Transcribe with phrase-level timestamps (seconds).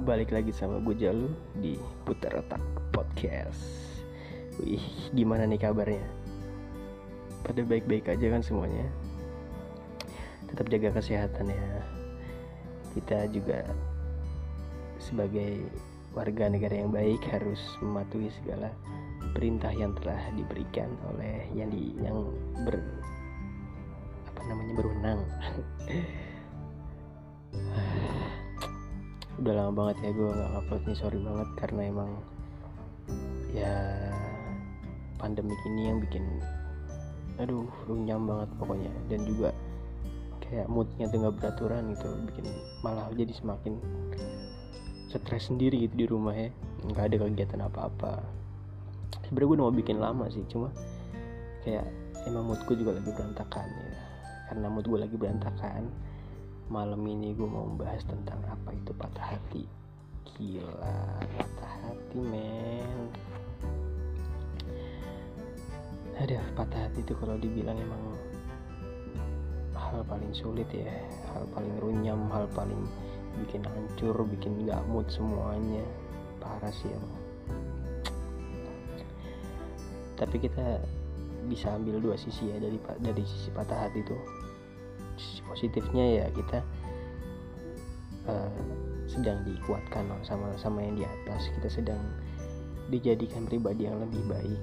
[0.00, 3.62] balik lagi sama gue Jalu di Putar Otak Podcast.
[4.58, 4.82] Wih,
[5.14, 6.02] gimana nih kabarnya?
[7.46, 8.86] Pada baik-baik aja kan semuanya?
[10.50, 11.66] Tetap jaga kesehatan ya.
[12.94, 13.66] Kita juga
[14.98, 15.62] sebagai
[16.14, 18.70] warga negara yang baik harus mematuhi segala
[19.34, 22.30] perintah yang telah diberikan oleh yang di yang
[22.62, 22.78] ber
[24.30, 25.20] apa namanya berwenang.
[29.42, 32.10] udah lama banget ya gue nggak upload nih sorry banget karena emang
[33.50, 33.74] ya
[35.18, 36.22] pandemik ini yang bikin
[37.38, 38.92] aduh runyam banget pokoknya.
[39.10, 39.50] Dan juga
[40.44, 42.46] kayak moodnya tuh nggak beraturan gitu bikin
[42.84, 43.80] malah jadi semakin
[45.10, 46.50] stres sendiri gitu di rumah ya.
[46.84, 48.22] Nggak ada kegiatan apa-apa.
[49.26, 50.68] Sebenarnya gue udah mau bikin lama sih cuma
[51.64, 51.86] kayak
[52.28, 54.02] emang moodku juga lagi berantakan ya.
[54.44, 55.88] Karena mood gue lagi berantakan
[56.72, 59.64] malam ini gue mau membahas tentang apa itu patah hati.
[60.34, 63.12] Gila patah hati men.
[66.16, 68.02] Ada patah hati itu kalau dibilang emang
[69.76, 70.88] hal paling sulit ya.
[71.34, 72.88] Hal paling runyam hal paling
[73.44, 75.84] bikin hancur bikin gak mood semuanya.
[76.40, 77.20] Parah sih emang.
[80.14, 80.80] Tapi kita
[81.44, 84.16] bisa ambil dua sisi ya dari dari sisi patah hati itu
[85.48, 86.58] positifnya ya kita
[88.28, 88.60] uh,
[89.08, 91.48] sedang dikuatkan sama sama yang di atas.
[91.60, 92.00] Kita sedang
[92.88, 94.60] dijadikan pribadi yang lebih baik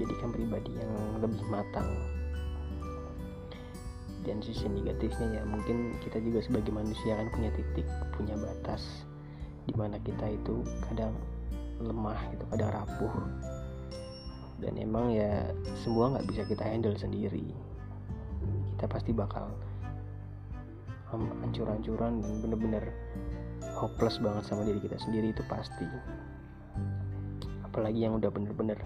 [0.00, 1.88] jadikan pribadi yang lebih matang.
[4.22, 9.02] Dan sisi negatifnya ya mungkin kita juga sebagai manusia kan punya titik punya batas
[9.66, 11.14] di mana kita itu kadang
[11.82, 13.14] lemah gitu kadang rapuh.
[14.62, 15.50] Dan emang ya
[15.82, 17.50] semua nggak bisa kita handle sendiri.
[18.78, 19.50] Kita pasti bakal
[21.20, 22.84] hancur-hancuran dan bener-bener
[23.76, 25.84] hopeless banget sama diri kita sendiri itu pasti.
[27.66, 28.80] Apalagi yang udah bener-bener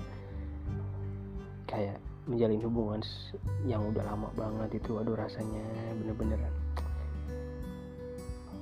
[1.71, 3.01] kayak menjalin hubungan
[3.67, 5.63] yang udah lama banget itu aduh rasanya
[6.03, 6.39] bener-bener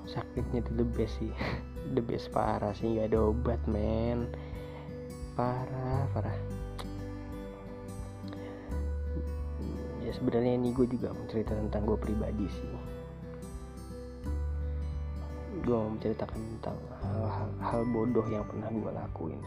[0.04, 1.32] sakitnya itu the best sih.
[1.84, 4.24] The best parah sih nggak ada obat men.
[5.36, 6.32] Parah parah.
[10.00, 12.93] Ya sebenarnya ini gue juga mau cerita tentang gue pribadi sih
[15.64, 19.40] gue mau menceritakan tentang hal-hal hal bodoh yang pernah gue lakuin.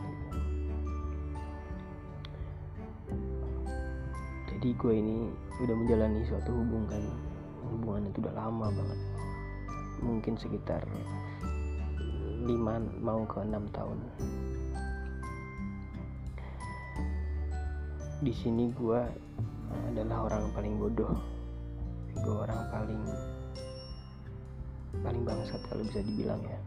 [4.49, 5.29] Jadi gue ini
[5.61, 7.05] udah menjalani suatu hubungan.
[7.69, 8.99] Hubungan itu udah lama banget.
[10.01, 12.49] Mungkin sekitar 5
[13.05, 13.97] mau ke 6 tahun.
[18.25, 19.01] Di sini gue
[19.93, 21.13] adalah orang paling bodoh.
[22.17, 23.05] Gue orang paling
[25.01, 26.59] paling bangsat kalau bisa dibilang ya.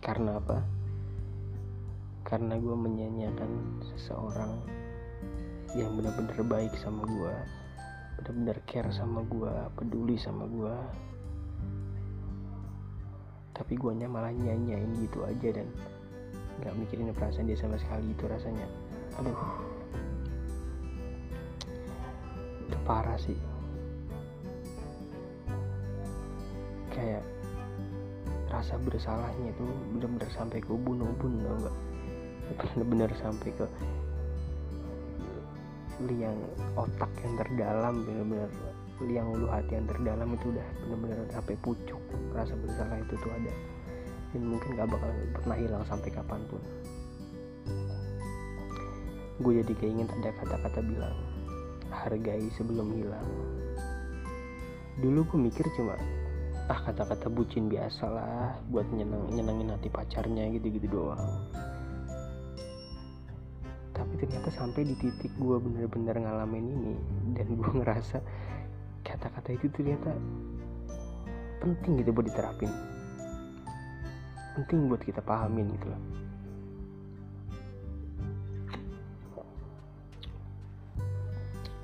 [0.00, 0.58] Karena apa?
[2.24, 4.60] Karena gue menyanyiakan seseorang
[5.78, 7.34] yang benar-benar baik sama gue
[8.18, 10.76] benar-benar care sama gue peduli sama gue
[13.54, 15.68] tapi guanya malah nyanyain gitu aja dan
[16.60, 18.68] nggak mikirin perasaan dia sama sekali itu rasanya.
[19.20, 19.36] Aduh.
[22.68, 23.36] Itu parah sih
[27.00, 27.24] kayak
[28.52, 29.64] rasa bersalahnya itu
[29.96, 31.76] benar-benar sampai ke ubun-ubun tau nggak?
[32.60, 33.66] Benar-benar sampai ke
[36.04, 36.36] liang
[36.76, 38.50] otak yang terdalam benar-benar
[39.00, 42.02] liang ulu hati yang terdalam itu udah benar-benar sampai pucuk.
[42.36, 43.52] Rasa bersalah itu tuh ada.
[44.30, 46.62] Dan mungkin gak bakal pernah hilang sampai kapan pun.
[49.40, 51.16] Gue jadi keinget ada kata-kata bilang
[51.88, 53.24] hargai sebelum hilang.
[55.00, 55.96] Dulu gue mikir cuma
[56.70, 61.18] ah kata-kata bucin biasa lah buat nyeneng nyenengin hati pacarnya gitu-gitu doang.
[63.90, 66.94] Tapi ternyata sampai di titik gue bener-bener ngalamin ini
[67.34, 68.22] dan gue ngerasa
[69.02, 70.14] kata-kata itu ternyata
[71.58, 72.70] penting gitu buat diterapin.
[74.54, 76.02] Penting buat kita pahamin gitu loh.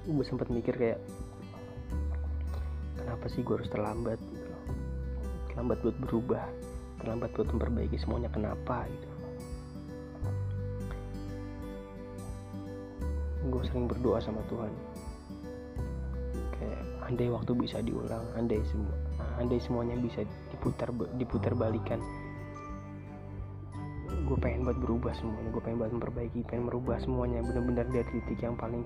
[0.06, 1.02] Gue sempat mikir kayak
[3.02, 4.22] kenapa sih gue harus terlambat
[5.56, 6.44] terlambat buat berubah
[7.00, 9.08] terlambat buat memperbaiki semuanya kenapa gitu.
[13.48, 14.68] Gue sering berdoa sama Tuhan.
[16.60, 18.92] Kayak andai waktu bisa diulang andai semua
[19.40, 22.04] andai semuanya bisa diputar diputar balikan.
[24.28, 27.40] Gue pengen buat berubah semuanya gue pengen buat memperbaiki pengen merubah semuanya.
[27.40, 28.84] Benar-benar dari titik yang paling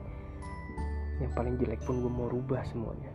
[1.18, 3.10] yang paling jelek pun gue mau rubah semuanya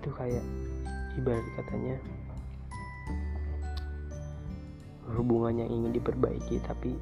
[0.00, 0.40] itu kayak
[1.20, 2.00] ibarat katanya
[5.12, 6.96] hubungan yang ingin diperbaiki tapi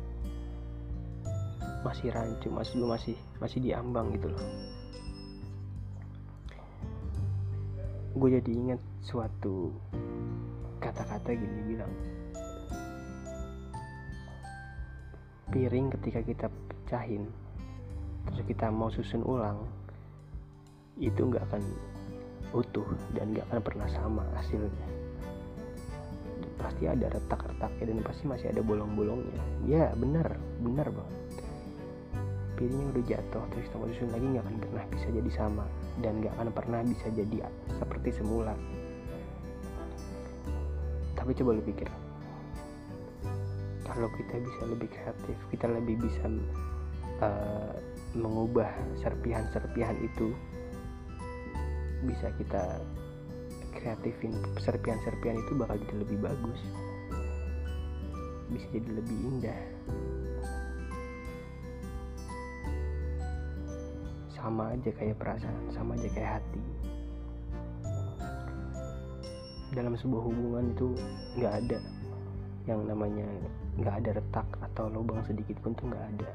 [1.86, 4.44] masih rancu masih masih masih diambang gitu loh.
[8.18, 9.70] Gue jadi ingat suatu
[10.82, 11.92] kata-kata gini bilang
[15.54, 17.30] piring ketika kita pecahin
[18.26, 19.62] terus kita mau susun ulang
[20.98, 21.62] itu nggak akan
[22.52, 24.88] utuh dan nggak akan pernah sama hasilnya.
[26.58, 29.42] Pasti ada retak-retaknya dan pasti masih ada bolong-bolongnya.
[29.66, 31.10] Ya benar benar bang.
[32.58, 35.64] Piringnya udah jatuh terus kita mau susun lagi nggak akan pernah bisa jadi sama
[36.02, 37.36] dan nggak akan pernah bisa jadi
[37.78, 38.54] seperti semula.
[41.14, 41.86] Tapi coba lu pikir
[43.88, 46.28] kalau kita bisa lebih kreatif kita lebih bisa
[47.24, 47.74] uh,
[48.14, 50.36] mengubah serpihan-serpihan itu
[52.06, 52.78] bisa kita
[53.74, 56.60] kreatifin serpihan-serpihan itu bakal jadi lebih bagus.
[58.50, 59.60] Bisa jadi lebih indah.
[64.34, 66.62] Sama aja kayak perasaan sama aja kayak hati.
[69.74, 70.86] Dalam sebuah hubungan itu
[71.36, 71.78] nggak ada
[72.64, 73.26] yang namanya
[73.76, 76.30] nggak ada retak atau lubang sedikit pun tuh nggak ada.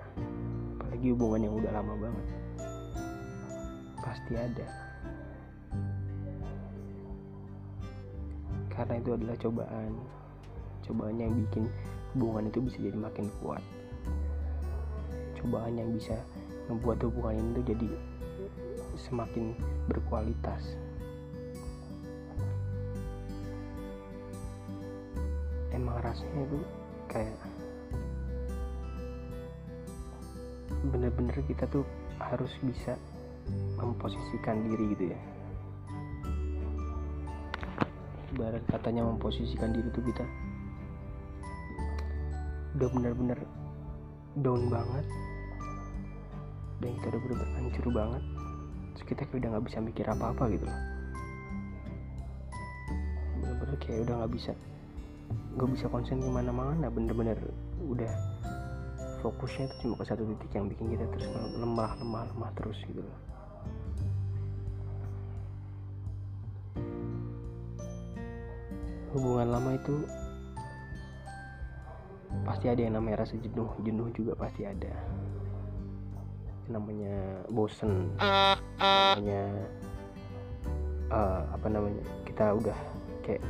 [0.77, 2.27] Apalagi hubungan yang udah lama banget.
[4.03, 4.82] Pasti ada
[8.83, 9.91] karena itu adalah cobaan.
[10.83, 11.71] Cobaan yang bikin
[12.11, 13.63] hubungan itu bisa jadi makin kuat.
[15.39, 16.19] Cobaan yang bisa
[16.67, 17.87] membuat hubungan itu jadi
[18.99, 19.55] semakin
[19.87, 20.75] berkualitas.
[25.71, 26.59] Emang rasanya itu
[27.07, 27.39] kayak
[30.91, 31.87] bener-bener kita tuh
[32.19, 32.99] harus bisa
[33.79, 35.32] memposisikan diri gitu ya
[38.33, 40.25] ibarat katanya memposisikan diri tuh kita
[42.73, 43.39] udah bener-bener
[44.41, 45.05] down banget.
[46.81, 48.23] Dan kita udah bener-bener hancur banget.
[48.97, 50.79] Terus kita kayak udah nggak bisa mikir apa-apa gitu loh.
[53.37, 54.51] Bener-bener kayak udah nggak bisa
[55.53, 56.89] nggak bisa konsen ke mana-mana.
[56.89, 57.37] Bener-bener
[57.85, 58.11] udah
[59.21, 62.99] fokusnya itu cuma ke satu titik yang bikin kita terus lemah lemah lemah terus gitu
[62.99, 63.32] loh
[69.13, 69.95] hubungan lama itu
[72.43, 73.69] pasti ada yang namanya rasa jenuh.
[73.85, 74.89] Jenuh juga pasti ada.
[76.67, 78.09] Namanya bosen.
[78.17, 79.43] Namanya
[81.13, 82.77] uh, apa namanya kita udah
[83.21, 83.43] kayak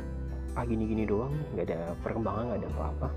[0.54, 3.08] ah gini gini doang nggak ada perkembangan nggak ada apa-apa.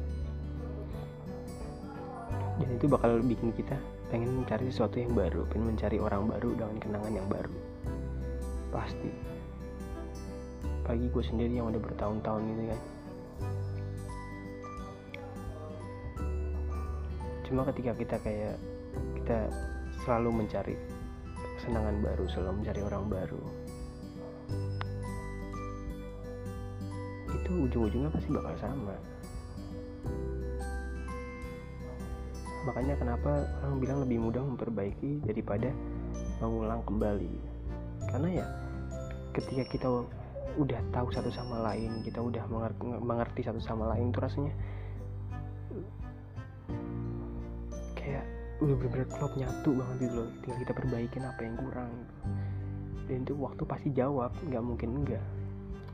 [2.58, 3.78] Dan itu bakal bikin kita
[4.08, 7.54] pengen mencari sesuatu yang baru pengen mencari orang baru dengan kenangan yang baru.
[8.72, 9.37] Pasti
[10.88, 12.82] pagi gue sendiri yang udah bertahun-tahun gitu kan.
[17.44, 18.56] Cuma ketika kita kayak
[19.20, 19.52] kita
[20.08, 20.76] selalu mencari
[21.60, 23.44] kesenangan baru selalu mencari orang baru.
[27.36, 28.96] Itu ujung-ujungnya pasti bakal sama.
[32.68, 35.72] Makanya kenapa orang bilang lebih mudah memperbaiki daripada
[36.44, 37.36] mengulang kembali.
[38.12, 38.46] Karena ya
[39.36, 39.88] ketika kita
[40.58, 42.44] udah tahu satu sama lain kita udah
[43.00, 44.54] mengerti, satu sama lain tuh rasanya.
[47.94, 48.26] Kayak
[48.60, 50.30] udah bener-bener klop nyatu banget gitu loh.
[50.42, 51.94] Tinggal kita perbaikin apa yang kurang.
[53.08, 55.26] Dan itu waktu pasti jawab nggak mungkin enggak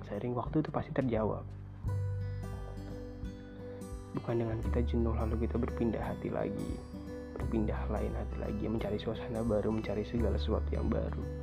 [0.09, 1.45] seiring waktu itu pasti terjawab.
[4.17, 6.79] Bukan dengan kita jenuh lalu kita berpindah hati lagi
[7.33, 11.42] berpindah lain hati lagi mencari suasana baru mencari segala sesuatu yang baru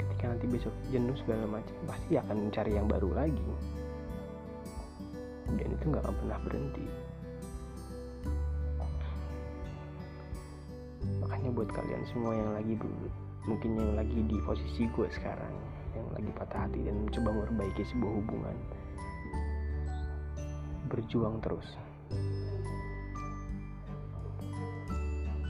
[0.00, 3.46] ketika nanti besok jenuh segala macam pasti akan mencari yang baru lagi.
[5.50, 6.86] Dan itu nggak akan pernah berhenti.
[11.20, 12.74] Makanya buat kalian semua yang lagi
[13.48, 15.54] mungkin yang lagi di posisi gue sekarang
[15.96, 18.56] yang lagi patah hati dan mencoba memperbaiki sebuah hubungan
[20.90, 21.66] berjuang terus.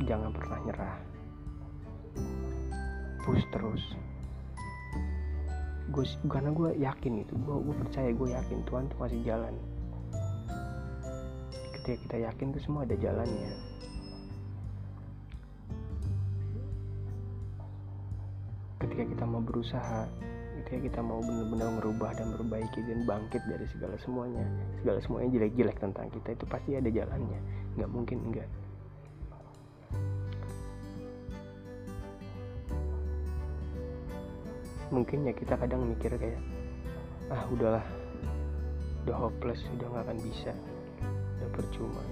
[0.04, 0.97] Jangan pernah nyerah.
[3.25, 3.85] Push terus
[5.90, 9.54] gue karena gue yakin itu gue gue percaya gue yakin Tuhan tuh masih jalan.
[11.75, 13.52] Ketika kita yakin tuh semua ada jalannya.
[18.80, 20.06] Ketika kita mau berusaha
[20.61, 24.44] ketika kita mau benar-benar merubah dan memperbaiki dan bangkit dari segala semuanya
[24.85, 27.40] segala semuanya jelek-jelek tentang kita itu pasti ada jalannya.
[27.75, 28.49] Nggak mungkin enggak
[34.90, 36.42] mungkin ya kita kadang mikir kayak
[37.30, 37.87] ah udahlah
[39.06, 40.52] udah hopeless udah nggak akan bisa
[41.38, 42.02] udah percuma.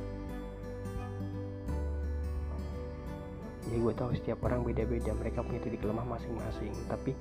[3.68, 7.12] Ya gue tahu setiap orang beda-beda mereka punya titik lemah masing-masing tapi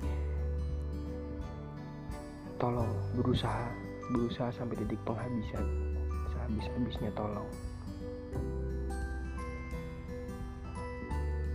[2.56, 2.88] tolong
[3.18, 3.68] berusaha
[4.14, 5.66] berusaha sampai titik penghabisan
[6.32, 7.50] sehabis-habisnya tolong.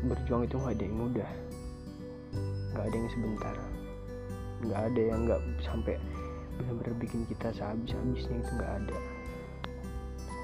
[0.03, 1.31] Berjuang itu nggak ada yang mudah
[2.73, 3.55] nggak ada yang sebentar
[4.63, 5.95] nggak ada yang nggak sampai
[6.55, 8.97] benar-benar bikin kita sehabis-habisnya itu nggak ada.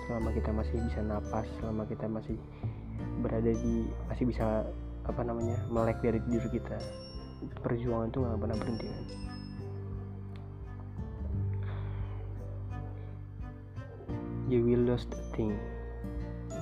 [0.08, 2.38] Selama kita masih bisa napas selama kita masih
[3.24, 4.66] berada di masih bisa
[5.08, 6.78] apa namanya melek dari diri kita
[7.64, 9.06] perjuangan itu nggak pernah berhenti kan?
[14.50, 15.54] You will lose the thing.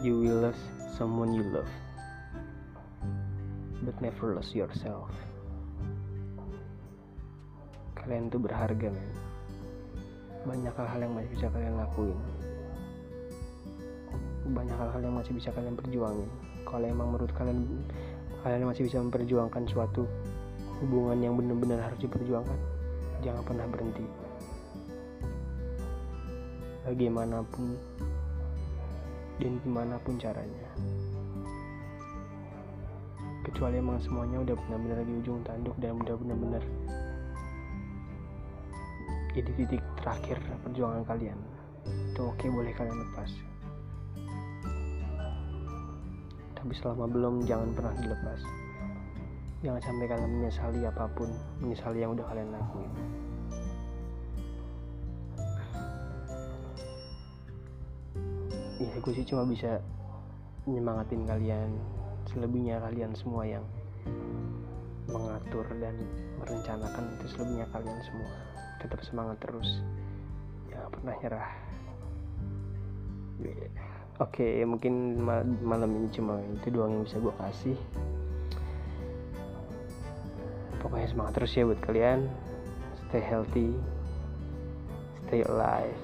[0.03, 0.63] You will lose
[0.99, 1.71] someone you love
[3.87, 5.07] but never lose yourself
[8.07, 9.09] kalian tuh berharga men.
[10.47, 12.15] Banyak hal-hal yang masih bisa kalian lakuin.
[14.47, 16.31] Banyak hal-hal yang masih bisa kalian perjuangin.
[16.63, 17.67] Kalau emang menurut kalian
[18.47, 20.07] kalian masih bisa memperjuangkan suatu
[20.79, 22.55] hubungan yang benar-benar harus diperjuangkan
[23.19, 24.07] jangan pernah berhenti.
[26.87, 27.75] Bagaimanapun
[29.43, 30.69] dan di mana pun caranya.
[33.43, 36.63] Kecuali emang semuanya udah benar-benar di ujung tanduk dan udah benar-benar
[39.46, 41.38] di titik terakhir perjuangan kalian.
[41.86, 43.32] Itu oke boleh kalian lepas.
[46.58, 48.41] Tapi selama belum jangan pernah dilepas.
[49.62, 51.29] Jangan sampai kalian menyesali apa pun
[51.62, 52.91] menyesali yang udah kalian lakuin.
[58.77, 59.82] Ya gue sih cuma bisa
[60.70, 61.70] nyemangatin kalian
[62.29, 63.65] selebihnya kalian semua yang
[65.08, 65.96] mengatur dan
[66.38, 68.29] merencanakan itu selebihnya kalian semua
[68.81, 69.81] tetap semangat terus.
[70.72, 71.51] Jangan pernah nyerah.
[73.38, 73.53] Oke
[74.17, 75.22] okay, mungkin
[75.62, 77.77] malam ini cuma itu doang yang bisa gue kasih.
[80.81, 82.25] Pokoknya semangat terus ya buat kalian.
[83.07, 83.77] Stay healthy
[85.27, 86.00] stay alive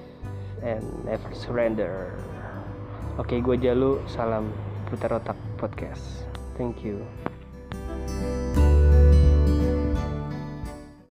[0.62, 2.12] and never surrender.
[3.16, 4.04] Oke okay, gue Jalu.
[4.04, 4.52] Salam
[4.92, 6.28] putar otak podcast.
[6.60, 7.00] Thank you